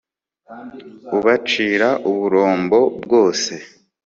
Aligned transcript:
ubacira 1.17 1.89
uburumbo 2.09 2.79
bwose 3.03 3.53